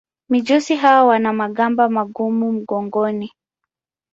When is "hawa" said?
0.75-1.03